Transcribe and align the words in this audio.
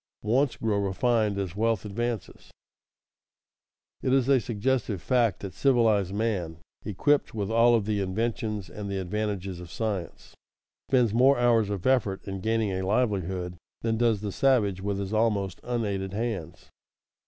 [Sidenote: 0.23 0.33
Wants 0.35 0.55
grow 0.57 0.77
refined 0.79 1.37
as 1.37 1.55
wealth 1.55 1.85
advances] 1.85 2.49
It 4.01 4.11
is 4.11 4.27
a 4.27 4.39
suggestive 4.39 4.99
fact 4.99 5.41
that 5.41 5.53
civilized 5.53 6.11
man, 6.11 6.57
equipped 6.83 7.35
with 7.35 7.51
all 7.51 7.75
of 7.75 7.85
the 7.85 7.99
inventions 7.99 8.67
and 8.67 8.89
the 8.89 8.97
advantages 8.97 9.59
of 9.59 9.69
science, 9.69 10.33
spends 10.89 11.13
more 11.13 11.37
hours 11.37 11.69
of 11.69 11.85
effort 11.85 12.27
in 12.27 12.41
gaining 12.41 12.71
a 12.71 12.81
livelihood 12.83 13.57
than 13.83 13.97
does 13.97 14.21
the 14.21 14.31
savage 14.31 14.81
with 14.81 14.97
his 14.97 15.13
almost 15.13 15.61
unaided 15.63 16.13
hands. 16.13 16.71